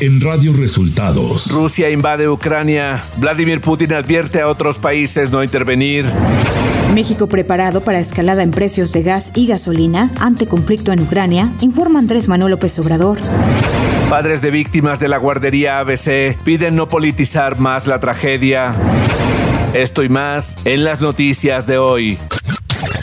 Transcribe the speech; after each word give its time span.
en 0.00 0.20
Radio 0.20 0.54
Resultados. 0.54 1.50
Rusia 1.50 1.90
invade 1.90 2.28
Ucrania. 2.28 3.02
Vladimir 3.18 3.60
Putin 3.60 3.92
advierte 3.92 4.40
a 4.40 4.48
otros 4.48 4.78
países 4.78 5.30
no 5.30 5.44
intervenir. 5.44 6.06
México 6.94 7.26
preparado 7.26 7.82
para 7.82 8.00
escalada 8.00 8.42
en 8.42 8.50
precios 8.50 8.92
de 8.92 9.02
gas 9.02 9.30
y 9.34 9.46
gasolina 9.46 10.10
ante 10.18 10.46
conflicto 10.46 10.92
en 10.92 11.00
Ucrania, 11.00 11.52
informa 11.60 11.98
Andrés 11.98 12.28
Manuel 12.28 12.52
López 12.52 12.78
Obrador. 12.78 13.18
Padres 14.08 14.40
de 14.40 14.50
víctimas 14.50 14.98
de 15.00 15.08
la 15.08 15.18
guardería 15.18 15.78
ABC 15.78 16.36
piden 16.44 16.76
no 16.76 16.88
politizar 16.88 17.58
más 17.58 17.86
la 17.86 18.00
tragedia. 18.00 18.74
Esto 19.74 20.02
y 20.02 20.08
más 20.08 20.56
en 20.64 20.82
las 20.82 21.00
noticias 21.00 21.66
de 21.66 21.78
hoy. 21.78 22.18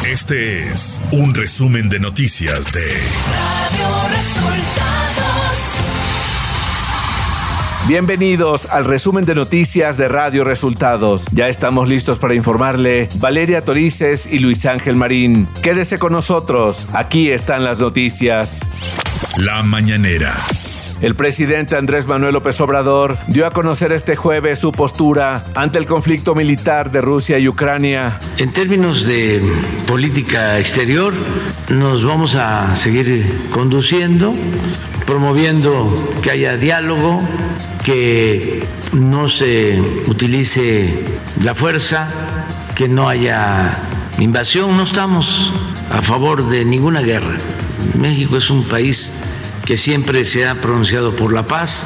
Este 0.06 0.68
es 0.72 1.00
un 1.12 1.34
resumen 1.34 1.90
de 1.90 2.00
noticias 2.00 2.72
de 2.72 2.82
Radio 2.82 4.16
Resultados. 4.18 5.27
Bienvenidos 7.88 8.66
al 8.66 8.84
resumen 8.84 9.24
de 9.24 9.34
noticias 9.34 9.96
de 9.96 10.10
Radio 10.10 10.44
Resultados. 10.44 11.26
Ya 11.32 11.48
estamos 11.48 11.88
listos 11.88 12.20
para 12.20 12.34
informarle 12.34 13.08
Valeria 13.16 13.64
Torices 13.64 14.28
y 14.30 14.40
Luis 14.40 14.66
Ángel 14.66 14.98
Marín. 14.98 15.48
Quédese 15.64 15.98
con 15.98 16.12
nosotros, 16.12 16.90
aquí 16.92 17.30
están 17.30 17.64
las 17.64 17.80
noticias. 17.80 18.68
La 19.38 19.64
mañanera. 19.64 20.36
El 21.00 21.16
presidente 21.16 21.78
Andrés 21.78 22.08
Manuel 22.08 22.34
López 22.34 22.60
Obrador 22.60 23.18
dio 23.28 23.48
a 23.48 23.52
conocer 23.52 23.94
este 23.94 24.18
jueves 24.18 24.60
su 24.60 24.74
postura 24.74 25.46
ante 25.56 25.78
el 25.78 25.86
conflicto 25.86 26.36
militar 26.36 26.92
de 26.92 27.00
Rusia 27.00 27.40
y 27.40 27.48
Ucrania. 27.48 28.20
En 28.38 28.52
términos 28.52 29.06
de 29.06 29.42
política 29.88 30.60
exterior, 30.60 31.14
nos 31.70 32.04
vamos 32.04 32.36
a 32.36 32.76
seguir 32.76 33.32
conduciendo, 33.52 34.34
promoviendo 35.06 35.94
que 36.22 36.32
haya 36.32 36.58
diálogo, 36.58 37.22
que 37.88 38.68
no 38.92 39.30
se 39.30 39.80
utilice 40.08 40.94
la 41.42 41.56
fuerza, 41.56 42.10
que 42.76 42.90
no 42.90 43.08
haya 43.08 43.72
invasión. 44.20 44.76
No 44.76 44.84
estamos 44.84 45.54
a 45.90 46.02
favor 46.02 46.50
de 46.50 46.66
ninguna 46.66 47.00
guerra. 47.00 47.38
México 47.98 48.36
es 48.36 48.50
un 48.50 48.66
país 48.66 49.14
que 49.64 49.78
siempre 49.78 50.26
se 50.26 50.46
ha 50.46 50.60
pronunciado 50.60 51.16
por 51.16 51.32
la 51.32 51.46
paz. 51.46 51.86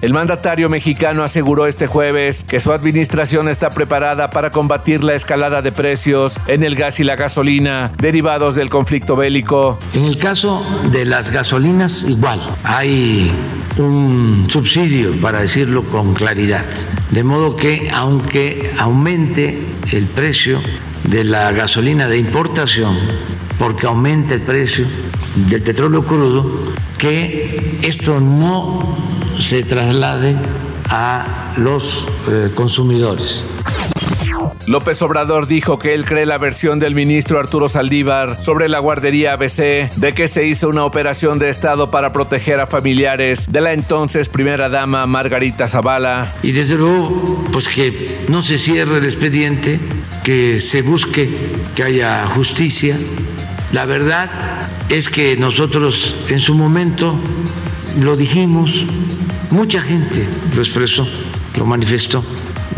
El 0.00 0.14
mandatario 0.14 0.70
mexicano 0.70 1.24
aseguró 1.24 1.66
este 1.66 1.86
jueves 1.86 2.42
que 2.42 2.58
su 2.58 2.72
administración 2.72 3.50
está 3.50 3.68
preparada 3.68 4.30
para 4.30 4.50
combatir 4.50 5.04
la 5.04 5.12
escalada 5.14 5.60
de 5.60 5.72
precios 5.72 6.40
en 6.46 6.62
el 6.62 6.74
gas 6.74 7.00
y 7.00 7.04
la 7.04 7.16
gasolina 7.16 7.92
derivados 7.98 8.54
del 8.54 8.70
conflicto 8.70 9.14
bélico. 9.14 9.78
En 9.92 10.06
el 10.06 10.16
caso 10.16 10.64
de 10.90 11.04
las 11.04 11.30
gasolinas, 11.30 12.04
igual. 12.04 12.40
Hay 12.64 13.30
un 13.80 14.46
subsidio, 14.48 15.20
para 15.20 15.40
decirlo 15.40 15.82
con 15.84 16.14
claridad. 16.14 16.66
De 17.10 17.24
modo 17.24 17.56
que 17.56 17.90
aunque 17.92 18.70
aumente 18.78 19.62
el 19.92 20.04
precio 20.06 20.60
de 21.04 21.24
la 21.24 21.50
gasolina 21.52 22.08
de 22.08 22.18
importación, 22.18 22.96
porque 23.58 23.86
aumenta 23.86 24.34
el 24.34 24.42
precio 24.42 24.86
del 25.34 25.62
petróleo 25.62 26.04
crudo, 26.04 26.72
que 26.98 27.78
esto 27.82 28.20
no 28.20 28.96
se 29.38 29.62
traslade 29.62 30.38
a 30.88 31.54
los 31.56 32.06
eh, 32.28 32.50
consumidores. 32.54 33.46
López 34.70 35.02
Obrador 35.02 35.48
dijo 35.48 35.80
que 35.80 35.94
él 35.94 36.04
cree 36.04 36.26
la 36.26 36.38
versión 36.38 36.78
del 36.78 36.94
ministro 36.94 37.40
Arturo 37.40 37.68
Saldívar 37.68 38.40
sobre 38.40 38.68
la 38.68 38.78
guardería 38.78 39.32
ABC 39.32 39.92
de 39.96 40.12
que 40.14 40.28
se 40.28 40.46
hizo 40.46 40.68
una 40.68 40.84
operación 40.84 41.40
de 41.40 41.50
Estado 41.50 41.90
para 41.90 42.12
proteger 42.12 42.60
a 42.60 42.68
familiares 42.68 43.50
de 43.50 43.62
la 43.62 43.72
entonces 43.72 44.28
primera 44.28 44.68
dama 44.68 45.04
Margarita 45.06 45.66
Zavala. 45.66 46.32
Y 46.44 46.52
desde 46.52 46.76
luego, 46.76 47.44
pues 47.50 47.68
que 47.68 48.20
no 48.28 48.44
se 48.44 48.58
cierre 48.58 48.98
el 48.98 49.04
expediente, 49.06 49.80
que 50.22 50.60
se 50.60 50.82
busque 50.82 51.28
que 51.74 51.82
haya 51.82 52.24
justicia. 52.28 52.96
La 53.72 53.86
verdad 53.86 54.30
es 54.88 55.10
que 55.10 55.36
nosotros 55.36 56.14
en 56.28 56.38
su 56.38 56.54
momento 56.54 57.16
lo 58.00 58.16
dijimos, 58.16 58.84
mucha 59.50 59.82
gente 59.82 60.24
lo 60.54 60.62
expresó, 60.62 61.08
lo 61.58 61.66
manifestó, 61.66 62.24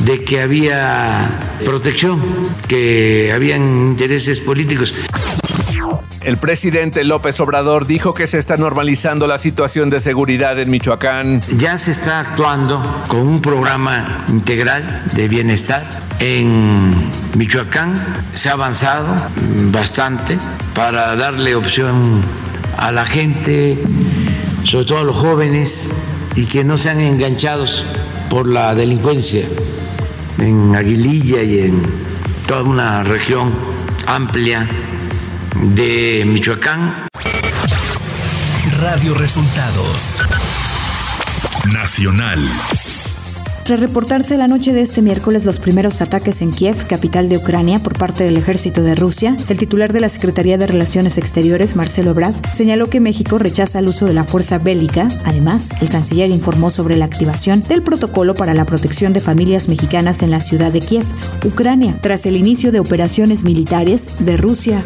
de 0.05 0.25
que 0.25 0.41
había 0.41 1.29
protección, 1.65 2.21
que 2.69 3.33
habían 3.35 3.67
intereses 3.67 4.41
políticos. 4.41 4.95
El 6.23 6.37
presidente 6.37 7.03
López 7.03 7.41
Obrador 7.41 7.87
dijo 7.87 8.15
que 8.15 8.29
se 8.29 8.39
está 8.39 8.57
normalizando 8.57 9.27
la 9.27 9.39
situación 9.39 9.91
de 9.91 9.99
seguridad 9.99 10.59
en 10.61 10.71
Michoacán. 10.71 11.41
Ya 11.57 11.77
se 11.79 11.91
está 11.91 12.21
actuando 12.21 12.81
con 13.09 13.27
un 13.27 13.43
programa 13.43 14.25
integral 14.29 15.05
de 15.15 15.27
bienestar 15.27 15.89
en 16.21 16.95
Michoacán. 17.37 17.95
Se 18.35 18.51
ha 18.51 18.53
avanzado 18.53 19.17
bastante 19.73 20.39
para 20.75 21.17
darle 21.17 21.57
opción 21.57 22.23
a 22.77 22.93
la 22.93 23.05
gente, 23.05 23.83
sobre 24.63 24.85
todo 24.85 24.99
a 24.99 25.05
los 25.05 25.17
jóvenes, 25.17 25.93
y 26.37 26.47
que 26.47 26.63
no 26.63 26.77
sean 26.77 27.01
enganchados 27.01 27.85
por 28.31 28.47
la 28.47 28.77
delincuencia 28.77 29.45
en 30.39 30.75
Aguililla 30.77 31.43
y 31.43 31.61
en 31.61 31.83
toda 32.47 32.63
una 32.63 33.03
región 33.03 33.53
amplia 34.07 34.69
de 35.75 36.25
Michoacán. 36.27 37.09
Radio 38.81 39.15
Resultados 39.15 40.21
Nacional. 41.73 42.51
Tras 43.65 43.79
reportarse 43.79 44.37
la 44.37 44.49
noche 44.49 44.73
de 44.73 44.81
este 44.81 45.03
miércoles 45.03 45.45
los 45.45 45.61
primeros 45.61 46.01
ataques 46.01 46.43
en 46.43 46.51
Kiev, 46.51 46.87
capital 46.89 47.29
de 47.29 47.37
Ucrania, 47.37 47.79
por 47.79 47.97
parte 47.97 48.25
del 48.25 48.37
ejército 48.37 48.83
de 48.83 48.97
Rusia, 48.97 49.37
el 49.49 49.57
titular 49.57 49.93
de 49.93 50.01
la 50.01 50.09
Secretaría 50.09 50.59
de 50.59 50.67
Relaciones 50.67 51.17
Exteriores, 51.17 51.77
Marcelo 51.77 52.11
Ebrard, 52.11 52.35
señaló 52.51 52.91
que 52.91 52.99
México 52.99 53.39
rechaza 53.39 53.79
el 53.79 53.87
uso 53.87 54.07
de 54.07 54.15
la 54.15 54.25
fuerza 54.25 54.59
bélica. 54.59 55.07
Además, 55.25 55.71
el 55.81 55.91
canciller 55.91 56.31
informó 56.31 56.71
sobre 56.71 56.97
la 56.97 57.05
activación 57.05 57.63
del 57.69 57.83
protocolo 57.83 58.35
para 58.35 58.53
la 58.53 58.65
protección 58.65 59.13
de 59.13 59.21
familias 59.21 59.69
mexicanas 59.69 60.23
en 60.23 60.33
la 60.33 60.41
ciudad 60.41 60.73
de 60.73 60.81
Kiev, 60.81 61.07
Ucrania, 61.45 61.97
tras 62.01 62.27
el 62.27 62.37
inicio 62.37 62.73
de 62.73 62.81
operaciones 62.81 63.45
militares 63.45 64.11
de 64.19 64.37
Rusia. 64.39 64.85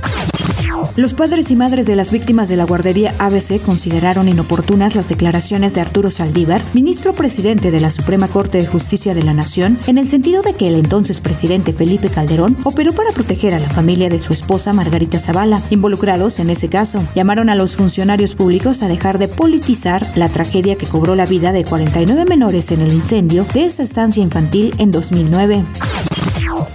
Los 0.94 1.14
padres 1.14 1.50
y 1.50 1.56
madres 1.56 1.86
de 1.86 1.96
las 1.96 2.10
víctimas 2.10 2.48
de 2.48 2.56
la 2.56 2.64
guardería 2.64 3.14
ABC 3.18 3.60
consideraron 3.60 4.28
inoportunas 4.28 4.94
las 4.94 5.08
declaraciones 5.08 5.74
de 5.74 5.80
Arturo 5.80 6.10
Saldívar, 6.10 6.62
ministro 6.74 7.14
presidente 7.14 7.70
de 7.70 7.80
la 7.80 7.90
Suprema 7.90 8.28
Corte 8.28 8.58
de 8.58 8.66
Justicia 8.66 9.14
de 9.14 9.22
la 9.22 9.34
Nación, 9.34 9.78
en 9.86 9.98
el 9.98 10.08
sentido 10.08 10.42
de 10.42 10.54
que 10.54 10.68
el 10.68 10.76
entonces 10.76 11.20
presidente 11.20 11.72
Felipe 11.72 12.08
Calderón 12.08 12.56
operó 12.64 12.92
para 12.92 13.12
proteger 13.12 13.54
a 13.54 13.60
la 13.60 13.68
familia 13.68 14.08
de 14.08 14.18
su 14.18 14.32
esposa 14.32 14.72
Margarita 14.72 15.18
Zavala. 15.18 15.62
Involucrados 15.70 16.38
en 16.38 16.50
ese 16.50 16.68
caso, 16.68 17.02
llamaron 17.14 17.50
a 17.50 17.54
los 17.54 17.76
funcionarios 17.76 18.34
públicos 18.34 18.82
a 18.82 18.88
dejar 18.88 19.18
de 19.18 19.28
politizar 19.28 20.06
la 20.16 20.28
tragedia 20.28 20.76
que 20.76 20.86
cobró 20.86 21.14
la 21.14 21.26
vida 21.26 21.52
de 21.52 21.64
49 21.64 22.24
menores 22.24 22.70
en 22.72 22.80
el 22.80 22.92
incendio 22.92 23.46
de 23.52 23.64
esa 23.64 23.82
estancia 23.82 24.22
infantil 24.22 24.74
en 24.78 24.90
2009. 24.90 25.64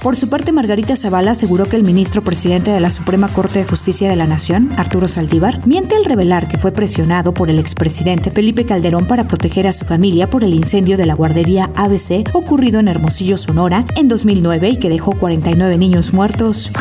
Por 0.01 0.15
su 0.15 0.29
parte, 0.29 0.51
Margarita 0.51 0.95
Zavala 0.95 1.31
aseguró 1.31 1.65
que 1.65 1.75
el 1.75 1.83
ministro 1.83 2.23
presidente 2.23 2.71
de 2.71 2.79
la 2.79 2.89
Suprema 2.89 3.27
Corte 3.27 3.59
de 3.59 3.65
Justicia 3.65 4.09
de 4.09 4.15
la 4.15 4.25
Nación, 4.25 4.71
Arturo 4.75 5.07
Saldívar, 5.07 5.65
miente 5.67 5.95
al 5.95 6.05
revelar 6.05 6.47
que 6.47 6.57
fue 6.57 6.71
presionado 6.71 7.35
por 7.35 7.51
el 7.51 7.59
expresidente 7.59 8.31
Felipe 8.31 8.65
Calderón 8.65 9.05
para 9.05 9.27
proteger 9.27 9.67
a 9.67 9.71
su 9.71 9.85
familia 9.85 10.27
por 10.27 10.43
el 10.43 10.55
incendio 10.55 10.97
de 10.97 11.05
la 11.05 11.13
guardería 11.13 11.69
ABC 11.75 12.33
ocurrido 12.33 12.79
en 12.79 12.87
Hermosillo, 12.87 13.37
Sonora, 13.37 13.85
en 13.95 14.07
2009 14.07 14.69
y 14.69 14.77
que 14.77 14.89
dejó 14.89 15.11
49 15.11 15.77
niños 15.77 16.13
muertos. 16.13 16.71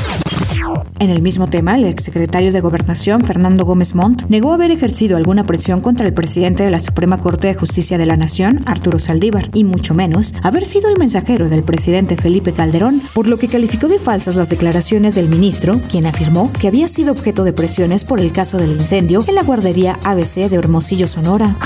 En 1.01 1.09
el 1.09 1.23
mismo 1.23 1.49
tema, 1.49 1.77
el 1.77 1.85
exsecretario 1.85 2.53
de 2.53 2.61
Gobernación, 2.61 3.25
Fernando 3.25 3.65
Gómez 3.65 3.95
Montt, 3.95 4.25
negó 4.29 4.53
haber 4.53 4.71
ejercido 4.71 5.17
alguna 5.17 5.45
presión 5.45 5.81
contra 5.81 6.07
el 6.07 6.13
presidente 6.13 6.63
de 6.63 6.71
la 6.71 6.79
Suprema 6.79 7.17
Corte 7.23 7.49
de 7.49 7.55
Justicia 7.55 7.97
de 7.97 8.05
la 8.05 8.19
Nación, 8.19 8.63
Arturo 8.67 8.99
Saldívar, 8.99 9.49
y 9.55 9.65
mucho 9.65 9.95
menos 9.95 10.35
haber 10.43 10.67
sido 10.67 10.91
el 10.91 10.99
mensajero 10.99 11.49
del 11.49 11.63
presidente 11.63 12.19
Felipe 12.19 12.53
Calderón, 12.53 13.01
por 13.15 13.29
lo 13.29 13.39
que 13.39 13.49
calificó 13.49 13.89
de 13.89 13.99
falsas 13.99 14.37
las 14.37 14.51
declaraciones 14.51 15.15
del 15.15 15.31
ministro, 15.31 15.81
quien 15.91 16.05
afirmó 16.05 16.53
que 16.53 16.69
había 16.69 16.87
sido 16.87 17.13
objeto 17.13 17.45
de 17.45 17.55
presiones 17.55 18.05
por 18.05 18.21
el 18.21 18.31
caso 18.31 18.59
del 18.59 18.73
incendio 18.73 19.25
en 19.27 19.37
la 19.37 19.43
guardería 19.43 19.99
ABC 20.05 20.51
de 20.51 20.57
Hermosillo, 20.57 21.09
Sonora. 21.09 21.57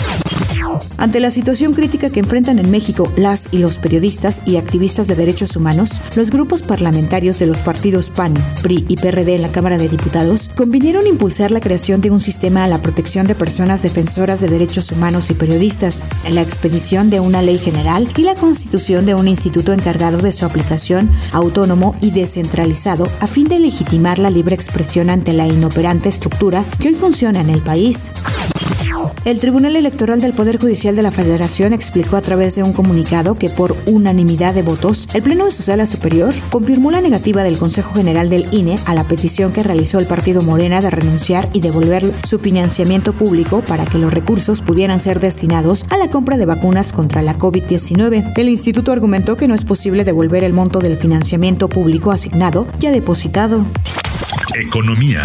Ante 1.05 1.21
la 1.21 1.29
situación 1.29 1.75
crítica 1.75 2.09
que 2.09 2.21
enfrentan 2.21 2.59
en 2.59 2.71
México 2.71 3.13
las 3.15 3.51
y 3.53 3.59
los 3.59 3.77
periodistas 3.77 4.41
y 4.47 4.57
activistas 4.57 5.07
de 5.07 5.15
derechos 5.15 5.55
humanos, 5.55 6.01
los 6.17 6.31
grupos 6.31 6.63
parlamentarios 6.63 7.39
de 7.39 7.45
los 7.45 7.59
partidos 7.59 8.09
PAN, 8.09 8.33
PRI 8.63 8.87
y 8.89 8.97
PRD 8.97 9.35
en 9.35 9.43
la 9.43 9.53
Cámara 9.53 9.77
de 9.77 9.91
Diputados 9.91 10.51
convinieron 10.55 11.07
impulsar 11.07 11.51
la 11.51 11.61
creación 11.61 12.01
de 12.01 12.11
un 12.11 12.21
sistema 12.21 12.65
a 12.65 12.69
la 12.69 12.81
protección 12.81 13.27
de 13.27 13.35
personas 13.35 13.83
defensoras 13.83 14.41
de 14.41 14.49
derechos 14.49 14.93
humanos 14.93 15.29
y 15.29 15.35
periodistas, 15.35 16.05
la 16.31 16.41
expedición 16.41 17.11
de 17.11 17.21
una 17.21 17.43
ley 17.43 17.59
general 17.59 18.09
y 18.17 18.23
la 18.23 18.35
constitución 18.35 19.05
de 19.05 19.15
un 19.15 19.29
instituto 19.29 19.75
encargado 19.75 20.23
de 20.23 20.33
su 20.33 20.47
aplicación 20.47 21.11
autónomo 21.33 21.95
y 22.01 22.13
descentralizado 22.13 23.11
a 23.21 23.27
fin 23.27 23.47
de 23.47 23.59
legitimar 23.59 24.19
la 24.19 24.31
libre 24.31 24.55
expresión 24.55 25.11
ante 25.11 25.35
la 25.35 25.47
inoperante 25.47 26.09
estructura 26.09 26.65
que 26.81 26.89
hoy 26.89 26.95
funciona 26.95 27.43
en 27.43 27.51
el 27.51 27.61
país. 27.61 28.11
El 29.25 29.41
Tribunal 29.41 29.77
Electoral 29.77 30.21
del 30.21 30.33
Poder 30.33 30.59
Judicial 30.59 30.97
de 30.97 31.03
la 31.03 31.11
Federación 31.11 31.73
explicó 31.73 32.17
a 32.17 32.21
través 32.21 32.55
de 32.55 32.63
un 32.63 32.73
comunicado 32.73 33.35
que 33.37 33.49
por 33.49 33.77
unanimidad 33.87 34.55
de 34.55 34.63
votos, 34.63 35.09
el 35.15 35.23
Pleno 35.23 35.47
de 35.47 35.51
su 35.51 35.63
Sala 35.63 35.87
Superior 35.87 36.35
confirmó 36.51 36.91
la 36.91 37.01
negativa 37.01 37.43
del 37.43 37.59
Consejo 37.59 37.95
General 37.95 38.31
del 38.31 38.47
INE 38.53 38.79
a 38.87 38.95
la 38.95 39.05
petición 39.05 39.53
que 39.53 39.63
realizó 39.63 39.99
el 39.99 40.07
Partido 40.07 40.43
Morena 40.43 40.81
de 40.81 40.91
renunciar 40.91 41.49
y 41.53 41.61
devolver 41.61 42.05
su 42.23 42.39
financiamiento 42.39 43.13
público 43.13 43.63
para 43.63 43.87
que 43.87 43.99
los 43.99 44.13
recursos 44.13 44.61
pudieran 44.61 45.01
ser 45.01 45.21
destinados 45.21 45.85
a 45.91 45.97
la 45.97 46.09
compra 46.09 46.37
de 46.37 46.47
vacunas 46.47 46.93
contra 46.93 47.23
la 47.23 47.39
COVID-19. 47.39 48.33
El 48.37 48.49
instituto 48.49 48.93
argumentó 48.93 49.37
que 49.37 49.49
no 49.49 49.55
es 49.55 49.65
posible 49.65 50.05
devolver 50.05 50.45
el 50.45 50.53
monto 50.53 50.81
del 50.81 50.97
financiamiento 50.97 51.69
público 51.69 52.11
asignado 52.11 52.67
ya 52.79 52.91
depositado. 52.91 53.65
Economía. 54.55 55.23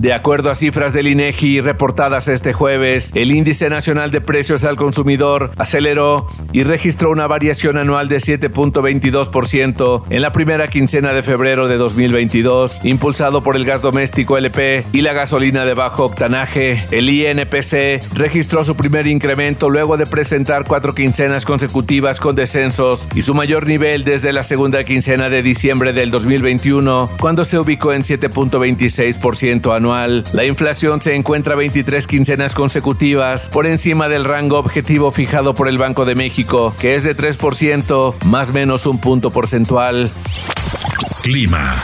De 0.00 0.14
acuerdo 0.14 0.50
a 0.50 0.54
cifras 0.54 0.94
del 0.94 1.08
INEGI 1.08 1.60
reportadas 1.60 2.26
este 2.28 2.54
jueves, 2.54 3.10
el 3.14 3.32
índice 3.32 3.68
nacional 3.68 4.10
de 4.10 4.22
precios 4.22 4.64
al 4.64 4.76
consumidor 4.76 5.50
aceleró 5.58 6.26
y 6.52 6.62
registró 6.62 7.10
una 7.10 7.26
variación 7.26 7.76
anual 7.76 8.08
de 8.08 8.16
7.22% 8.16 10.04
en 10.08 10.22
la 10.22 10.32
primera 10.32 10.68
quincena 10.68 11.12
de 11.12 11.22
febrero 11.22 11.68
de 11.68 11.76
2022, 11.76 12.82
impulsado 12.82 13.42
por 13.42 13.56
el 13.56 13.66
gas 13.66 13.82
doméstico 13.82 14.38
LP 14.38 14.86
y 14.94 15.02
la 15.02 15.12
gasolina 15.12 15.66
de 15.66 15.74
bajo 15.74 16.06
octanaje. 16.06 16.82
El 16.92 17.10
INPC 17.10 18.02
registró 18.14 18.64
su 18.64 18.76
primer 18.76 19.06
incremento 19.06 19.68
luego 19.68 19.98
de 19.98 20.06
presentar 20.06 20.64
cuatro 20.64 20.94
quincenas 20.94 21.44
consecutivas 21.44 22.20
con 22.20 22.34
descensos 22.34 23.06
y 23.14 23.20
su 23.20 23.34
mayor 23.34 23.66
nivel 23.66 24.04
desde 24.04 24.32
la 24.32 24.44
segunda 24.44 24.82
quincena 24.82 25.28
de 25.28 25.42
diciembre 25.42 25.92
del 25.92 26.10
2021, 26.10 27.10
cuando 27.20 27.44
se 27.44 27.58
ubicó 27.58 27.92
en 27.92 28.02
7.26% 28.02 29.76
anual. 29.76 29.89
La 29.90 30.44
inflación 30.44 31.02
se 31.02 31.16
encuentra 31.16 31.56
23 31.56 32.06
quincenas 32.06 32.54
consecutivas 32.54 33.48
por 33.48 33.66
encima 33.66 34.08
del 34.08 34.24
rango 34.24 34.56
objetivo 34.56 35.10
fijado 35.10 35.52
por 35.52 35.66
el 35.66 35.78
Banco 35.78 36.04
de 36.04 36.14
México, 36.14 36.72
que 36.78 36.94
es 36.94 37.02
de 37.02 37.16
3%, 37.16 38.14
más 38.24 38.52
menos 38.52 38.86
un 38.86 39.00
punto 39.00 39.30
porcentual. 39.30 40.08
Clima. 41.22 41.74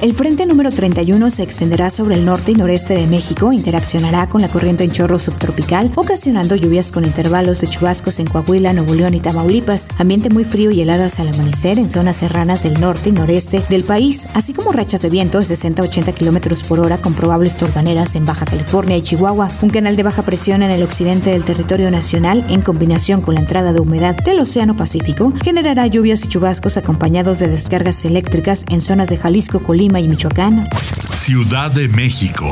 El 0.00 0.14
frente 0.14 0.46
número 0.46 0.70
31 0.70 1.30
se 1.30 1.42
extenderá 1.42 1.90
sobre 1.90 2.14
el 2.14 2.24
norte 2.24 2.52
y 2.52 2.54
noreste 2.54 2.94
de 2.94 3.06
México, 3.06 3.52
interaccionará 3.52 4.26
con 4.28 4.40
la 4.40 4.48
corriente 4.48 4.82
en 4.82 4.92
chorro 4.92 5.18
subtropical, 5.18 5.92
ocasionando 5.94 6.56
lluvias 6.56 6.90
con 6.90 7.04
intervalos 7.04 7.60
de 7.60 7.66
chubascos 7.66 8.18
en 8.18 8.26
Coahuila, 8.26 8.72
Nuevo 8.72 8.94
León 8.94 9.12
y 9.12 9.20
Tamaulipas, 9.20 9.90
ambiente 9.98 10.30
muy 10.30 10.44
frío 10.44 10.70
y 10.70 10.80
heladas 10.80 11.20
al 11.20 11.28
amanecer 11.28 11.78
en 11.78 11.90
zonas 11.90 12.16
serranas 12.16 12.62
del 12.62 12.80
norte 12.80 13.10
y 13.10 13.12
noreste 13.12 13.62
del 13.68 13.84
país, 13.84 14.26
así 14.32 14.54
como 14.54 14.72
rachas 14.72 15.02
de 15.02 15.10
viento 15.10 15.38
de 15.38 15.44
60-80 15.44 16.14
kilómetros 16.14 16.62
por 16.62 16.80
hora 16.80 16.96
con 16.96 17.12
probables 17.12 17.58
torbaneras 17.58 18.14
en 18.14 18.24
Baja 18.24 18.46
California 18.46 18.96
y 18.96 19.02
Chihuahua. 19.02 19.50
Un 19.60 19.68
canal 19.68 19.96
de 19.96 20.02
baja 20.02 20.22
presión 20.22 20.62
en 20.62 20.70
el 20.70 20.82
occidente 20.82 21.28
del 21.28 21.44
territorio 21.44 21.90
nacional, 21.90 22.46
en 22.48 22.62
combinación 22.62 23.20
con 23.20 23.34
la 23.34 23.40
entrada 23.40 23.74
de 23.74 23.80
humedad 23.80 24.16
del 24.16 24.40
Océano 24.40 24.74
Pacífico, 24.78 25.34
generará 25.44 25.86
lluvias 25.88 26.24
y 26.24 26.28
chubascos 26.28 26.78
acompañados 26.78 27.38
de 27.38 27.48
descargas 27.48 28.02
eléctricas 28.06 28.64
en 28.70 28.80
zonas 28.80 29.10
de 29.10 29.18
Jalisco, 29.18 29.60
Colima, 29.60 29.89
y 29.98 30.06
Michoacán. 30.08 30.68
Ciudad 31.14 31.70
de 31.72 31.88
México. 31.88 32.46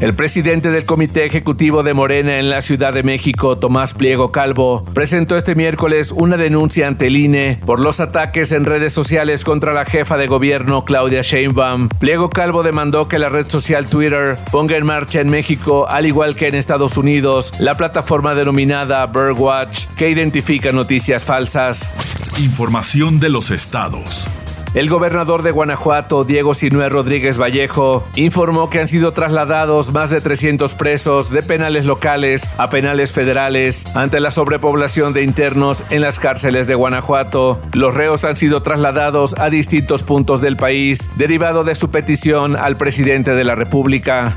El 0.00 0.14
presidente 0.14 0.70
del 0.70 0.86
Comité 0.86 1.26
Ejecutivo 1.26 1.82
de 1.82 1.92
Morena 1.92 2.38
en 2.38 2.48
la 2.48 2.62
Ciudad 2.62 2.94
de 2.94 3.02
México, 3.02 3.58
Tomás 3.58 3.92
Pliego 3.92 4.32
Calvo, 4.32 4.82
presentó 4.94 5.36
este 5.36 5.54
miércoles 5.54 6.10
una 6.10 6.38
denuncia 6.38 6.88
ante 6.88 7.08
el 7.08 7.18
INE 7.18 7.58
por 7.66 7.80
los 7.80 8.00
ataques 8.00 8.52
en 8.52 8.64
redes 8.64 8.94
sociales 8.94 9.44
contra 9.44 9.74
la 9.74 9.84
jefa 9.84 10.16
de 10.16 10.26
gobierno, 10.26 10.86
Claudia 10.86 11.20
Sheinbaum. 11.20 11.90
Pliego 11.98 12.30
Calvo 12.30 12.62
demandó 12.62 13.08
que 13.08 13.18
la 13.18 13.28
red 13.28 13.46
social 13.46 13.88
Twitter 13.88 14.38
ponga 14.50 14.78
en 14.78 14.86
marcha 14.86 15.20
en 15.20 15.28
México, 15.28 15.86
al 15.86 16.06
igual 16.06 16.34
que 16.34 16.48
en 16.48 16.54
Estados 16.54 16.96
Unidos, 16.96 17.52
la 17.58 17.76
plataforma 17.76 18.34
denominada 18.34 19.04
Birdwatch, 19.04 19.84
que 19.98 20.08
identifica 20.08 20.72
noticias 20.72 21.26
falsas. 21.26 21.90
Información 22.38 23.20
de 23.20 23.28
los 23.28 23.50
estados. 23.50 24.28
El 24.72 24.88
gobernador 24.88 25.42
de 25.42 25.50
Guanajuato, 25.50 26.22
Diego 26.22 26.54
Sinué 26.54 26.88
Rodríguez 26.88 27.38
Vallejo, 27.38 28.06
informó 28.14 28.70
que 28.70 28.78
han 28.78 28.86
sido 28.86 29.10
trasladados 29.10 29.92
más 29.92 30.10
de 30.10 30.20
300 30.20 30.74
presos 30.74 31.30
de 31.30 31.42
penales 31.42 31.86
locales 31.86 32.48
a 32.56 32.70
penales 32.70 33.12
federales 33.12 33.84
ante 33.96 34.20
la 34.20 34.30
sobrepoblación 34.30 35.12
de 35.12 35.24
internos 35.24 35.82
en 35.90 36.02
las 36.02 36.20
cárceles 36.20 36.68
de 36.68 36.76
Guanajuato. 36.76 37.58
Los 37.72 37.94
reos 37.94 38.24
han 38.24 38.36
sido 38.36 38.62
trasladados 38.62 39.34
a 39.38 39.50
distintos 39.50 40.04
puntos 40.04 40.40
del 40.40 40.56
país, 40.56 41.10
derivado 41.16 41.64
de 41.64 41.74
su 41.74 41.90
petición 41.90 42.54
al 42.54 42.76
presidente 42.76 43.34
de 43.34 43.42
la 43.42 43.56
República. 43.56 44.36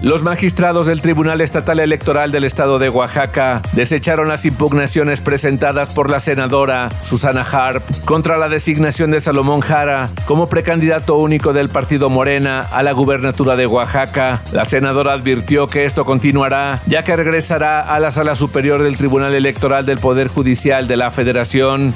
Los 0.00 0.22
magistrados 0.22 0.86
del 0.86 1.00
Tribunal 1.00 1.40
Estatal 1.40 1.80
Electoral 1.80 2.32
del 2.32 2.44
Estado 2.44 2.78
de 2.78 2.88
Oaxaca 2.88 3.62
desecharon 3.72 4.28
las 4.28 4.44
impugnaciones 4.44 5.20
presentadas 5.20 5.90
por 5.90 6.10
la 6.10 6.20
senadora 6.20 6.90
Susana 7.02 7.42
Harp 7.42 7.82
contra 8.04 8.38
la 8.38 8.48
designación 8.48 9.10
de 9.10 9.20
Salomón 9.20 9.60
Jara 9.60 10.08
como 10.26 10.48
precandidato 10.48 11.16
único 11.18 11.52
del 11.52 11.68
partido 11.68 12.10
Morena 12.10 12.60
a 12.60 12.82
la 12.82 12.92
gubernatura 12.92 13.56
de 13.56 13.66
Oaxaca. 13.66 14.40
La 14.52 14.64
senadora 14.64 15.12
advirtió 15.12 15.66
que 15.66 15.84
esto 15.84 16.04
continuará 16.04 16.80
ya 16.86 17.02
que 17.04 17.16
regresará 17.16 17.80
a 17.80 18.00
la 18.00 18.10
sala 18.10 18.34
superior 18.34 18.82
del 18.82 18.96
Tribunal 18.96 19.34
Electoral 19.34 19.84
del 19.84 19.98
Poder 19.98 20.28
Judicial 20.28 20.86
de 20.86 20.96
la 20.96 21.10
Federación. 21.10 21.94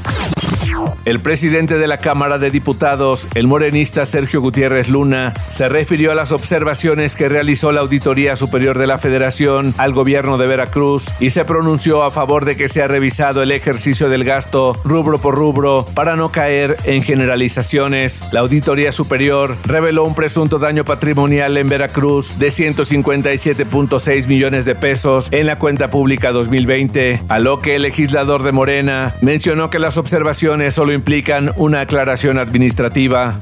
El 1.05 1.20
presidente 1.20 1.79
de 1.79 1.87
la 1.87 1.99
Cámara 1.99 2.38
de 2.38 2.50
Diputados, 2.50 3.29
el 3.34 3.46
morenista 3.46 4.06
Sergio 4.06 4.40
Gutiérrez 4.40 4.88
Luna, 4.88 5.34
se 5.50 5.69
refirió 5.69 6.12
a 6.12 6.14
las 6.14 6.32
observaciones 6.32 7.17
que 7.17 7.29
realizó 7.29 7.73
la 7.73 7.81
Auditoría 7.81 8.37
Superior 8.37 8.79
de 8.79 8.87
la 8.87 8.99
Federación 8.99 9.75
al 9.79 9.93
gobierno 9.93 10.38
de 10.38 10.46
Veracruz 10.46 11.14
y 11.20 11.31
se 11.31 11.44
pronunció 11.44 12.02
a 12.05 12.11
favor 12.11 12.44
de 12.44 12.56
que 12.56 12.69
sea 12.69 12.88
revisado 12.88 13.43
el 13.43 13.52
ejercicio 13.52 14.08
del 14.08 14.25
gasto 14.25 14.76
rubro 14.84 15.19
por 15.19 15.34
rubro 15.34 15.87
para 15.94 16.17
no 16.17 16.31
caer 16.31 16.76
en 16.84 17.02
generalizaciones. 17.02 18.25
La 18.32 18.40
Auditoría 18.40 18.93
Superior 18.93 19.56
reveló 19.64 20.05
un 20.05 20.14
presunto 20.14 20.58
daño 20.58 20.84
patrimonial 20.84 21.56
en 21.56 21.69
Veracruz 21.69 22.38
de 22.38 22.49
157.6 22.49 24.26
millones 24.29 24.64
de 24.64 24.75
pesos 24.75 25.29
en 25.32 25.46
la 25.46 25.58
cuenta 25.58 25.90
pública 25.90 26.32
2020, 26.32 27.23
a 27.29 27.38
lo 27.38 27.61
que 27.61 27.76
el 27.76 27.82
legislador 27.82 28.43
de 28.43 28.52
Morena 28.52 29.14
mencionó 29.20 29.70
que 29.70 29.79
las 29.79 29.99
observaciones 29.99 30.71
solo 30.72 30.92
implican 30.92 31.52
una 31.56 31.80
aclaración 31.82 32.38
administrativa. 32.38 33.38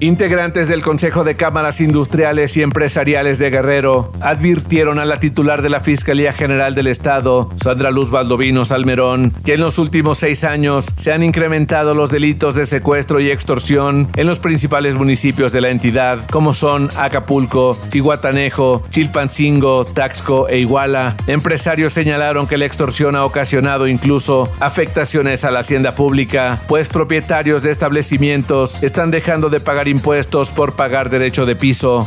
Integrantes 0.00 0.66
del 0.66 0.82
Consejo 0.82 1.22
de 1.22 1.36
Cámaras 1.36 1.80
Industriales 1.80 2.56
y 2.56 2.62
Empresariales 2.62 3.38
de 3.38 3.50
Guerrero 3.50 4.12
advirtieron 4.20 4.98
a 4.98 5.04
la 5.04 5.20
titular 5.20 5.62
de 5.62 5.68
la 5.68 5.78
Fiscalía 5.78 6.32
General 6.32 6.74
del 6.74 6.88
Estado, 6.88 7.48
Sandra 7.62 7.92
Luz 7.92 8.10
Baldovino 8.10 8.64
Salmerón, 8.64 9.32
que 9.44 9.54
en 9.54 9.60
los 9.60 9.78
últimos 9.78 10.18
seis 10.18 10.42
años 10.42 10.92
se 10.96 11.12
han 11.12 11.22
incrementado 11.22 11.94
los 11.94 12.10
delitos 12.10 12.56
de 12.56 12.66
secuestro 12.66 13.20
y 13.20 13.30
extorsión 13.30 14.08
en 14.16 14.26
los 14.26 14.40
principales 14.40 14.96
municipios 14.96 15.52
de 15.52 15.60
la 15.60 15.70
entidad, 15.70 16.18
como 16.28 16.54
son 16.54 16.90
Acapulco, 16.96 17.78
Cihuatanejo, 17.88 18.82
Chilpancingo, 18.90 19.84
Taxco 19.84 20.48
e 20.48 20.58
Iguala. 20.58 21.14
Empresarios 21.28 21.92
señalaron 21.92 22.48
que 22.48 22.58
la 22.58 22.66
extorsión 22.66 23.14
ha 23.14 23.24
ocasionado 23.24 23.86
incluso 23.86 24.52
afectaciones 24.58 25.44
a 25.44 25.52
la 25.52 25.60
hacienda 25.60 25.94
pública, 25.94 26.60
pues 26.66 26.88
propietarios 26.88 27.62
de 27.62 27.70
establecimientos 27.70 28.82
están 28.82 29.12
dejando 29.12 29.50
de 29.50 29.60
pagar 29.60 29.84
impuestos 29.94 30.50
por 30.50 30.72
pagar 30.72 31.08
derecho 31.08 31.46
de 31.46 31.54
piso. 31.54 32.06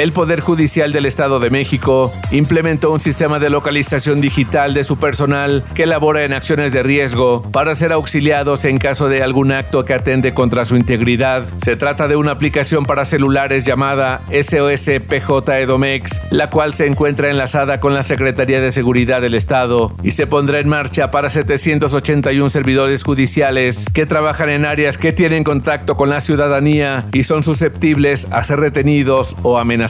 El 0.00 0.12
Poder 0.12 0.40
Judicial 0.40 0.92
del 0.92 1.04
Estado 1.04 1.40
de 1.40 1.50
México 1.50 2.10
implementó 2.30 2.90
un 2.90 3.00
sistema 3.00 3.38
de 3.38 3.50
localización 3.50 4.22
digital 4.22 4.72
de 4.72 4.82
su 4.82 4.96
personal 4.96 5.62
que 5.74 5.84
labora 5.84 6.24
en 6.24 6.32
acciones 6.32 6.72
de 6.72 6.82
riesgo 6.82 7.42
para 7.52 7.74
ser 7.74 7.92
auxiliados 7.92 8.64
en 8.64 8.78
caso 8.78 9.10
de 9.10 9.22
algún 9.22 9.52
acto 9.52 9.84
que 9.84 9.92
atende 9.92 10.32
contra 10.32 10.64
su 10.64 10.76
integridad. 10.76 11.44
Se 11.62 11.76
trata 11.76 12.08
de 12.08 12.16
una 12.16 12.30
aplicación 12.30 12.86
para 12.86 13.04
celulares 13.04 13.66
llamada 13.66 14.22
SOS 14.30 14.88
PJ 15.06 15.58
Edomex, 15.58 16.22
la 16.30 16.48
cual 16.48 16.72
se 16.72 16.86
encuentra 16.86 17.28
enlazada 17.28 17.78
con 17.78 17.92
la 17.92 18.02
Secretaría 18.02 18.62
de 18.62 18.72
Seguridad 18.72 19.20
del 19.20 19.34
Estado 19.34 19.92
y 20.02 20.12
se 20.12 20.26
pondrá 20.26 20.60
en 20.60 20.68
marcha 20.70 21.10
para 21.10 21.28
781 21.28 22.48
servidores 22.48 23.04
judiciales 23.04 23.84
que 23.92 24.06
trabajan 24.06 24.48
en 24.48 24.64
áreas 24.64 24.96
que 24.96 25.12
tienen 25.12 25.44
contacto 25.44 25.94
con 25.94 26.08
la 26.08 26.22
ciudadanía 26.22 27.04
y 27.12 27.24
son 27.24 27.42
susceptibles 27.42 28.28
a 28.30 28.42
ser 28.44 28.60
retenidos 28.60 29.36
o 29.42 29.58
amenazados. 29.58 29.89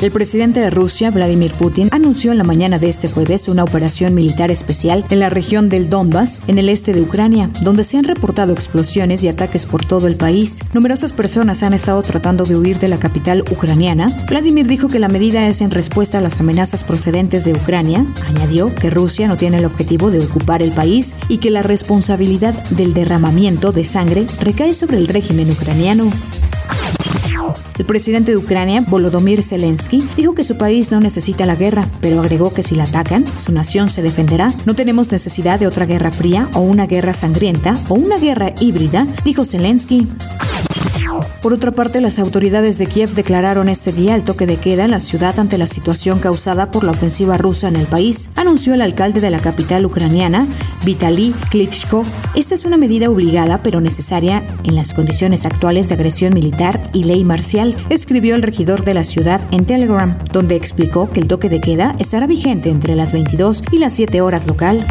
El 0.00 0.12
presidente 0.12 0.60
de 0.60 0.70
Rusia, 0.70 1.10
Vladimir 1.10 1.50
Putin, 1.52 1.88
anunció 1.90 2.30
en 2.30 2.38
la 2.38 2.44
mañana 2.44 2.78
de 2.78 2.88
este 2.88 3.08
jueves 3.08 3.48
una 3.48 3.64
operación 3.64 4.14
militar 4.14 4.48
especial 4.48 5.04
en 5.10 5.18
la 5.18 5.28
región 5.28 5.68
del 5.68 5.90
Donbass, 5.90 6.40
en 6.46 6.58
el 6.58 6.68
este 6.68 6.92
de 6.92 7.00
Ucrania, 7.00 7.50
donde 7.62 7.82
se 7.82 7.98
han 7.98 8.04
reportado 8.04 8.52
explosiones 8.52 9.24
y 9.24 9.28
ataques 9.28 9.66
por 9.66 9.84
todo 9.84 10.06
el 10.06 10.14
país. 10.14 10.60
Numerosas 10.72 11.12
personas 11.12 11.64
han 11.64 11.74
estado 11.74 12.00
tratando 12.02 12.44
de 12.44 12.54
huir 12.54 12.78
de 12.78 12.86
la 12.86 13.00
capital 13.00 13.42
ucraniana. 13.50 14.12
Vladimir 14.28 14.68
dijo 14.68 14.86
que 14.86 15.00
la 15.00 15.08
medida 15.08 15.48
es 15.48 15.62
en 15.62 15.72
respuesta 15.72 16.18
a 16.18 16.20
las 16.20 16.38
amenazas 16.38 16.84
procedentes 16.84 17.44
de 17.44 17.54
Ucrania. 17.54 18.06
Añadió 18.28 18.72
que 18.72 18.90
Rusia 18.90 19.26
no 19.26 19.36
tiene 19.36 19.56
el 19.56 19.64
objetivo 19.64 20.12
de 20.12 20.20
ocupar 20.20 20.62
el 20.62 20.70
país 20.70 21.16
y 21.28 21.38
que 21.38 21.50
la 21.50 21.64
responsabilidad 21.64 22.54
del 22.70 22.94
derramamiento 22.94 23.72
de 23.72 23.84
sangre 23.84 24.26
recae 24.40 24.74
sobre 24.74 24.98
el 24.98 25.08
régimen 25.08 25.50
ucraniano. 25.50 26.12
El 27.78 27.86
presidente 27.86 28.32
de 28.32 28.36
Ucrania, 28.36 28.84
Volodymyr 28.86 29.42
Zelensky, 29.42 30.06
dijo 30.16 30.34
que 30.34 30.42
su 30.42 30.58
país 30.58 30.90
no 30.90 31.00
necesita 31.00 31.46
la 31.46 31.54
guerra, 31.54 31.86
pero 32.00 32.20
agregó 32.20 32.52
que 32.52 32.64
si 32.64 32.74
la 32.74 32.84
atacan, 32.84 33.24
su 33.26 33.52
nación 33.52 33.88
se 33.88 34.02
defenderá. 34.02 34.52
No 34.66 34.74
tenemos 34.74 35.12
necesidad 35.12 35.60
de 35.60 35.68
otra 35.68 35.86
guerra 35.86 36.10
fría 36.10 36.48
o 36.54 36.60
una 36.60 36.86
guerra 36.86 37.12
sangrienta 37.12 37.78
o 37.88 37.94
una 37.94 38.18
guerra 38.18 38.52
híbrida, 38.60 39.06
dijo 39.24 39.44
Zelensky. 39.44 40.08
Por 41.42 41.52
otra 41.52 41.72
parte, 41.72 42.00
las 42.00 42.18
autoridades 42.18 42.78
de 42.78 42.86
Kiev 42.86 43.14
declararon 43.14 43.68
este 43.68 43.92
día 43.92 44.14
el 44.14 44.24
toque 44.24 44.46
de 44.46 44.56
queda 44.56 44.84
en 44.84 44.90
la 44.90 45.00
ciudad 45.00 45.38
ante 45.38 45.58
la 45.58 45.66
situación 45.66 46.18
causada 46.18 46.70
por 46.70 46.84
la 46.84 46.92
ofensiva 46.92 47.36
rusa 47.36 47.68
en 47.68 47.76
el 47.76 47.86
país, 47.86 48.30
anunció 48.36 48.74
el 48.74 48.82
alcalde 48.82 49.20
de 49.20 49.30
la 49.30 49.40
capital 49.40 49.86
ucraniana, 49.86 50.46
Vitaly 50.84 51.34
Klitschko. 51.50 52.04
Esta 52.34 52.54
es 52.54 52.64
una 52.64 52.76
medida 52.76 53.10
obligada 53.10 53.62
pero 53.62 53.80
necesaria 53.80 54.42
en 54.64 54.74
las 54.74 54.94
condiciones 54.94 55.46
actuales 55.46 55.88
de 55.88 55.94
agresión 55.94 56.34
militar 56.34 56.80
y 56.92 57.04
ley 57.04 57.24
marcial, 57.24 57.76
escribió 57.88 58.34
el 58.34 58.42
regidor 58.42 58.84
de 58.84 58.94
la 58.94 59.04
ciudad 59.04 59.40
en 59.50 59.64
Telegram, 59.64 60.16
donde 60.32 60.56
explicó 60.56 61.10
que 61.10 61.20
el 61.20 61.28
toque 61.28 61.48
de 61.48 61.60
queda 61.60 61.94
estará 61.98 62.26
vigente 62.26 62.70
entre 62.70 62.94
las 62.94 63.12
22 63.12 63.64
y 63.70 63.78
las 63.78 63.92
7 63.94 64.20
horas 64.20 64.46
local. 64.46 64.86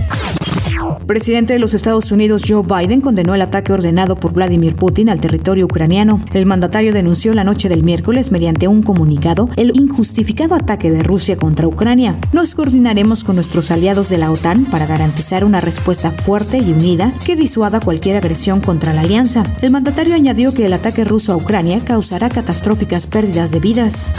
Presidente 1.06 1.54
de 1.54 1.60
los 1.60 1.74
Estados 1.74 2.12
Unidos 2.12 2.44
Joe 2.48 2.64
Biden 2.64 3.02
condenó 3.02 3.34
el 3.34 3.42
ataque 3.42 3.74
ordenado 3.74 4.16
por 4.16 4.34
Vladimir 4.34 4.76
Putin 4.76 5.10
al 5.10 5.22
territorio 5.22 5.66
ucraniano. 5.66 6.24
El 6.34 6.46
mandatario 6.46 6.94
denunció 6.94 7.34
la 7.34 7.44
noche 7.44 7.70
del 7.70 7.84
miércoles 7.84 8.32
mediante 8.32 8.68
un 8.68 8.84
comunicado 8.84 9.50
el 9.56 9.72
injustificado 9.76 10.56
ataque 10.56 10.92
de 10.92 11.04
Rusia 11.04 11.38
contra 11.38 11.68
Ucrania. 11.68 12.18
Nos 12.34 12.56
coordinaremos 12.56 13.24
con 13.24 13.36
nuestros 13.36 13.72
aliados 13.72 14.10
de 14.10 14.18
la 14.18 14.32
OTAN 14.32 14.66
para 14.66 14.86
garantizar 14.86 15.44
una 15.44 15.62
respuesta 15.62 16.12
fuerte 16.12 16.58
y 16.58 16.72
unida 16.72 17.14
que 17.26 17.36
disuada 17.36 17.80
cualquier 17.80 18.18
agresión 18.18 18.60
contra 18.60 18.94
la 18.94 19.02
alianza. 19.02 19.44
El 19.62 19.72
mandatario 19.72 20.16
añadió 20.16 20.54
que 20.54 20.66
el 20.66 20.74
ataque 20.74 21.04
ruso 21.04 21.34
a 21.34 21.38
Ucrania 21.38 21.82
causará 21.86 22.30
catastróficas 22.30 23.08
pérdidas 23.08 23.52
de 23.52 23.60
vidas. 23.60 24.10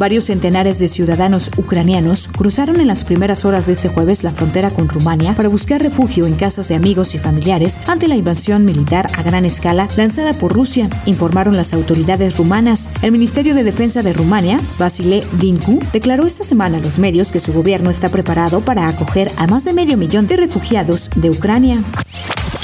Varios 0.00 0.24
centenares 0.24 0.78
de 0.78 0.88
ciudadanos 0.88 1.50
ucranianos 1.58 2.26
cruzaron 2.26 2.80
en 2.80 2.86
las 2.86 3.04
primeras 3.04 3.44
horas 3.44 3.66
de 3.66 3.74
este 3.74 3.90
jueves 3.90 4.24
la 4.24 4.32
frontera 4.32 4.70
con 4.70 4.88
Rumania 4.88 5.34
para 5.34 5.50
buscar 5.50 5.82
refugio 5.82 6.26
en 6.26 6.36
casas 6.36 6.68
de 6.68 6.74
amigos 6.74 7.14
y 7.14 7.18
familiares 7.18 7.78
ante 7.86 8.08
la 8.08 8.16
invasión 8.16 8.64
militar 8.64 9.10
a 9.18 9.22
gran 9.22 9.44
escala 9.44 9.88
lanzada 9.98 10.32
por 10.32 10.54
Rusia, 10.54 10.88
informaron 11.04 11.54
las 11.54 11.74
autoridades 11.74 12.38
rumanas. 12.38 12.90
El 13.02 13.12
Ministerio 13.12 13.54
de 13.54 13.62
Defensa 13.62 14.02
de 14.02 14.14
Rumania, 14.14 14.58
Vasile 14.78 15.22
Dinku, 15.32 15.80
declaró 15.92 16.26
esta 16.26 16.44
semana 16.44 16.78
a 16.78 16.80
los 16.80 16.98
medios 16.98 17.30
que 17.30 17.38
su 17.38 17.52
gobierno 17.52 17.90
está 17.90 18.08
preparado 18.08 18.62
para 18.62 18.88
acoger 18.88 19.30
a 19.36 19.46
más 19.48 19.66
de 19.66 19.74
medio 19.74 19.98
millón 19.98 20.26
de 20.26 20.38
refugiados 20.38 21.10
de 21.14 21.28
Ucrania. 21.28 21.76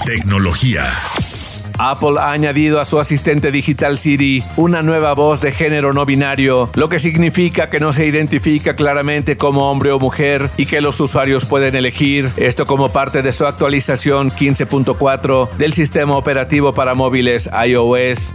Tecnología. 0.06 0.86
Apple 1.78 2.18
ha 2.18 2.32
añadido 2.32 2.80
a 2.80 2.84
su 2.84 2.98
asistente 2.98 3.50
digital 3.50 3.98
Siri 3.98 4.42
una 4.56 4.82
nueva 4.82 5.14
voz 5.14 5.40
de 5.40 5.52
género 5.52 5.92
no 5.92 6.06
binario, 6.06 6.70
lo 6.74 6.88
que 6.88 6.98
significa 6.98 7.70
que 7.70 7.80
no 7.80 7.92
se 7.92 8.06
identifica 8.06 8.76
claramente 8.76 9.36
como 9.36 9.70
hombre 9.70 9.92
o 9.92 9.98
mujer 9.98 10.50
y 10.56 10.66
que 10.66 10.80
los 10.80 11.00
usuarios 11.00 11.44
pueden 11.44 11.74
elegir 11.74 12.30
esto 12.36 12.66
como 12.66 12.90
parte 12.90 13.22
de 13.22 13.32
su 13.32 13.46
actualización 13.46 14.30
15.4 14.30 15.50
del 15.56 15.72
sistema 15.72 16.16
operativo 16.16 16.74
para 16.74 16.94
móviles 16.94 17.50
iOS. 17.66 18.32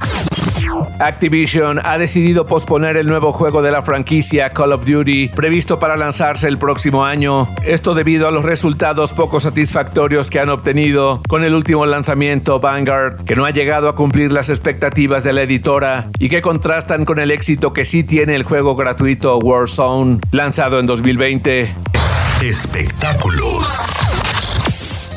Activision 1.00 1.80
ha 1.84 1.98
decidido 1.98 2.46
posponer 2.46 2.98
el 2.98 3.08
nuevo 3.08 3.32
juego 3.32 3.62
de 3.62 3.72
la 3.72 3.82
franquicia 3.82 4.52
Call 4.52 4.74
of 4.74 4.86
Duty 4.86 5.30
previsto 5.30 5.80
para 5.80 5.98
lanzarse 5.98 6.48
el 6.48 6.58
próximo 6.58 7.06
año. 7.06 7.48
Esto 7.66 7.94
debido 7.94 8.28
a 8.28 8.32
los 8.32 8.46
resultados 8.46 9.14
poco 9.14 9.40
satisfactorios 9.40 10.30
que 10.30 10.40
han 10.40 10.50
obtenido 10.50 11.22
con 11.28 11.44
el 11.44 11.56
último 11.56 11.86
lanzamiento 11.86 12.60
Vanguard, 12.60 13.24
que 13.24 13.36
no 13.36 13.46
ha 13.46 13.52
llegado 13.52 13.90
a 13.90 13.96
cumplir 13.96 14.32
las 14.32 14.50
expectativas 14.50 15.24
de 15.24 15.34
la 15.34 15.42
editora 15.42 16.10
y 16.20 16.30
que 16.30 16.42
contrastan 16.42 17.06
con 17.06 17.20
el 17.20 17.32
éxito 17.32 17.74
que 17.74 17.86
sí 17.86 18.04
tiene 18.04 18.36
el 18.36 18.44
juego 18.44 18.76
gratuito 18.76 19.38
Warzone, 19.40 20.20
lanzado 20.32 20.80
en 20.80 20.86
2020. 20.86 21.74
Espectáculos. 22.42 24.01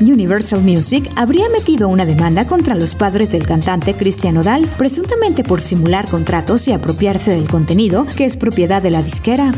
Universal 0.00 0.62
Music 0.62 1.08
habría 1.16 1.48
metido 1.48 1.88
una 1.88 2.04
demanda 2.04 2.46
contra 2.46 2.74
los 2.74 2.94
padres 2.94 3.32
del 3.32 3.46
cantante 3.46 3.94
Cristian 3.94 4.36
Odal, 4.36 4.66
presuntamente 4.76 5.44
por 5.44 5.60
simular 5.60 6.08
contratos 6.08 6.66
y 6.68 6.72
apropiarse 6.72 7.32
del 7.32 7.48
contenido 7.48 8.06
que 8.16 8.24
es 8.24 8.36
propiedad 8.36 8.82
de 8.82 8.90
la 8.90 9.02
disquera. 9.02 9.52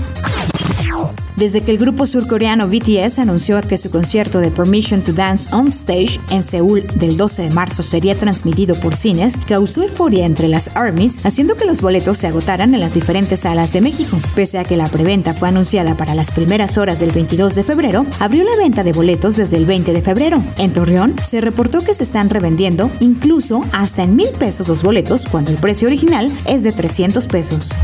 Desde 1.36 1.60
que 1.60 1.70
el 1.70 1.76
grupo 1.76 2.06
surcoreano 2.06 2.66
BTS 2.66 3.18
anunció 3.18 3.60
que 3.60 3.76
su 3.76 3.90
concierto 3.90 4.38
de 4.38 4.50
Permission 4.50 5.02
to 5.02 5.12
Dance 5.12 5.54
on 5.54 5.68
Stage 5.68 6.18
en 6.30 6.42
Seúl 6.42 6.86
del 6.94 7.18
12 7.18 7.42
de 7.42 7.50
marzo 7.50 7.82
sería 7.82 8.16
transmitido 8.16 8.74
por 8.74 8.96
cines, 8.96 9.36
causó 9.46 9.82
euforia 9.82 10.24
entre 10.24 10.48
las 10.48 10.74
ARMYs, 10.74 11.24
haciendo 11.26 11.54
que 11.54 11.66
los 11.66 11.82
boletos 11.82 12.16
se 12.16 12.26
agotaran 12.26 12.72
en 12.72 12.80
las 12.80 12.94
diferentes 12.94 13.40
salas 13.40 13.74
de 13.74 13.82
México. 13.82 14.18
Pese 14.34 14.58
a 14.58 14.64
que 14.64 14.78
la 14.78 14.88
preventa 14.88 15.34
fue 15.34 15.48
anunciada 15.48 15.94
para 15.94 16.14
las 16.14 16.30
primeras 16.30 16.78
horas 16.78 17.00
del 17.00 17.10
22 17.10 17.54
de 17.54 17.64
febrero, 17.64 18.06
abrió 18.18 18.42
la 18.42 18.56
venta 18.56 18.82
de 18.82 18.92
boletos 18.92 19.36
desde 19.36 19.58
el 19.58 19.66
20 19.66 19.92
de 19.92 20.00
febrero. 20.00 20.42
En 20.56 20.72
Torreón 20.72 21.16
se 21.22 21.42
reportó 21.42 21.82
que 21.82 21.92
se 21.92 22.02
están 22.02 22.30
revendiendo 22.30 22.90
incluso 23.00 23.62
hasta 23.72 24.04
en 24.04 24.16
mil 24.16 24.30
pesos 24.38 24.68
los 24.68 24.82
boletos 24.82 25.26
cuando 25.26 25.50
el 25.50 25.58
precio 25.58 25.86
original 25.86 26.30
es 26.46 26.62
de 26.62 26.72
300 26.72 27.26
pesos 27.26 27.74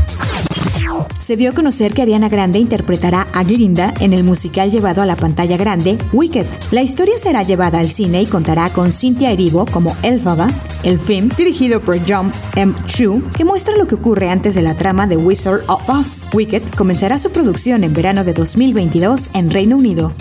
se 1.23 1.37
dio 1.37 1.51
a 1.51 1.53
conocer 1.53 1.93
que 1.93 2.01
Ariana 2.01 2.27
Grande 2.27 2.59
interpretará 2.59 3.27
a 3.31 3.43
Glinda 3.43 3.93
en 4.01 4.11
el 4.11 4.25
musical 4.25 4.69
llevado 4.71 5.01
a 5.01 5.05
la 5.05 5.15
pantalla 5.15 5.55
grande, 5.55 5.97
Wicked. 6.11 6.45
La 6.71 6.81
historia 6.81 7.17
será 7.17 7.43
llevada 7.43 7.79
al 7.79 7.89
cine 7.89 8.21
y 8.21 8.25
contará 8.25 8.69
con 8.71 8.91
Cynthia 8.91 9.31
Erivo 9.31 9.65
como 9.65 9.95
Elphaba, 10.03 10.51
el 10.83 10.99
film, 10.99 11.29
dirigido 11.37 11.79
por 11.79 11.97
John 12.05 12.29
M. 12.57 12.73
Chu, 12.87 13.23
que 13.37 13.45
muestra 13.45 13.77
lo 13.77 13.87
que 13.87 13.95
ocurre 13.95 14.29
antes 14.29 14.53
de 14.53 14.63
la 14.63 14.75
trama 14.75 15.07
de 15.07 15.15
Wizard 15.15 15.63
of 15.67 15.87
Oz. 15.87 16.25
Wicked 16.33 16.61
comenzará 16.75 17.17
su 17.17 17.31
producción 17.31 17.85
en 17.85 17.93
verano 17.93 18.25
de 18.25 18.33
2022 18.33 19.29
en 19.33 19.49
Reino 19.49 19.77
Unido. 19.77 20.13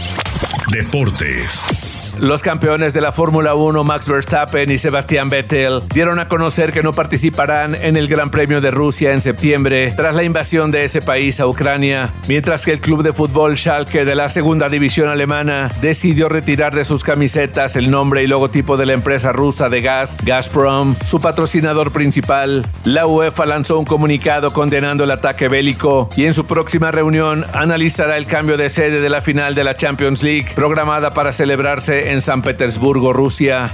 Deportes. 0.70 1.91
Los 2.18 2.42
campeones 2.42 2.92
de 2.92 3.00
la 3.00 3.10
Fórmula 3.10 3.54
1 3.54 3.84
Max 3.84 4.08
Verstappen 4.08 4.70
y 4.70 4.78
Sebastian 4.78 5.28
Vettel 5.28 5.80
dieron 5.92 6.18
a 6.18 6.28
conocer 6.28 6.70
que 6.72 6.82
no 6.82 6.92
participarán 6.92 7.74
en 7.74 7.96
el 7.96 8.06
Gran 8.06 8.30
Premio 8.30 8.60
de 8.60 8.70
Rusia 8.70 9.12
en 9.12 9.20
septiembre 9.20 9.92
tras 9.96 10.14
la 10.14 10.22
invasión 10.22 10.70
de 10.70 10.84
ese 10.84 11.00
país 11.00 11.40
a 11.40 11.46
Ucrania, 11.46 12.12
mientras 12.28 12.64
que 12.64 12.72
el 12.72 12.80
club 12.80 13.02
de 13.02 13.12
fútbol 13.12 13.56
Schalke 13.56 14.04
de 14.04 14.14
la 14.14 14.28
segunda 14.28 14.68
división 14.68 15.08
alemana 15.08 15.70
decidió 15.80 16.28
retirar 16.28 16.74
de 16.74 16.84
sus 16.84 17.02
camisetas 17.02 17.76
el 17.76 17.90
nombre 17.90 18.22
y 18.22 18.26
logotipo 18.26 18.76
de 18.76 18.86
la 18.86 18.92
empresa 18.92 19.32
rusa 19.32 19.68
de 19.68 19.80
gas 19.80 20.16
Gazprom, 20.24 20.94
su 21.04 21.20
patrocinador 21.20 21.92
principal. 21.92 22.66
La 22.84 23.06
UEFA 23.06 23.46
lanzó 23.46 23.78
un 23.78 23.84
comunicado 23.84 24.52
condenando 24.52 25.04
el 25.04 25.10
ataque 25.10 25.48
bélico 25.48 26.08
y 26.16 26.26
en 26.26 26.34
su 26.34 26.46
próxima 26.46 26.90
reunión 26.90 27.46
analizará 27.52 28.18
el 28.18 28.26
cambio 28.26 28.56
de 28.56 28.68
sede 28.68 29.00
de 29.00 29.08
la 29.08 29.22
final 29.22 29.54
de 29.54 29.64
la 29.64 29.76
Champions 29.76 30.22
League 30.22 30.48
programada 30.54 31.14
para 31.14 31.32
celebrarse 31.32 32.01
en 32.10 32.20
San 32.20 32.42
Petersburgo, 32.42 33.12
Rusia. 33.12 33.70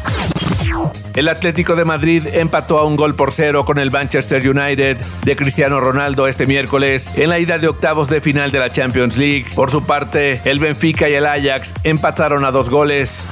El 1.15 1.29
Atlético 1.29 1.75
de 1.75 1.85
Madrid 1.85 2.27
empató 2.33 2.79
a 2.79 2.85
un 2.85 2.97
gol 2.97 3.15
por 3.15 3.33
cero 3.33 3.65
con 3.65 3.79
el 3.79 3.91
Manchester 3.91 4.49
United 4.49 4.97
de 5.25 5.37
Cristiano 5.37 5.81
Ronaldo 5.81 6.29
este 6.29 6.47
miércoles 6.47 7.11
en 7.17 7.31
la 7.31 7.39
ida 7.39 7.59
de 7.59 7.69
octavos 7.69 8.09
de 8.09 8.21
final 8.21 8.53
de 8.53 8.61
la 8.61 8.71
Champions 8.71 9.17
League. 9.17 9.47
Por 9.55 9.71
su 9.71 9.85
parte, 9.85 10.41
el 10.45 10.61
Benfica 10.61 11.09
y 11.09 11.15
el 11.15 11.27
Ajax 11.27 11.75
empataron 11.83 12.45
a 12.45 12.53
dos 12.53 12.71
goles. 12.71 13.25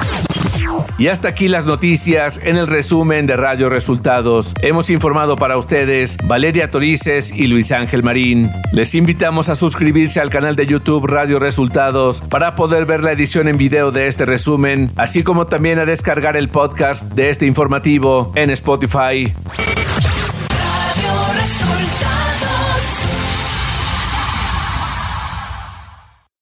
Y 0.98 1.08
hasta 1.08 1.28
aquí 1.28 1.48
las 1.48 1.66
noticias 1.66 2.40
en 2.42 2.56
el 2.56 2.66
resumen 2.66 3.26
de 3.26 3.36
Radio 3.36 3.68
Resultados. 3.68 4.54
Hemos 4.62 4.90
informado 4.90 5.36
para 5.36 5.58
ustedes 5.58 6.16
Valeria 6.24 6.70
Torices 6.70 7.32
y 7.32 7.46
Luis 7.48 7.70
Ángel 7.72 8.02
Marín. 8.02 8.50
Les 8.72 8.94
invitamos 8.94 9.48
a 9.48 9.54
suscribirse 9.54 10.20
al 10.20 10.30
canal 10.30 10.56
de 10.56 10.66
YouTube 10.66 11.06
Radio 11.06 11.38
Resultados 11.38 12.22
para 12.22 12.54
poder 12.54 12.86
ver 12.86 13.02
la 13.02 13.12
edición 13.12 13.48
en 13.48 13.58
video 13.58 13.92
de 13.92 14.08
este 14.08 14.24
resumen, 14.24 14.90
así 14.96 15.22
como 15.22 15.46
también 15.46 15.78
a 15.78 15.84
descargar 15.84 16.36
el 16.36 16.48
podcast 16.48 17.04
de 17.12 17.30
este 17.30 17.46
informativo 17.46 18.32
en 18.34 18.50
Spotify. 18.50 19.34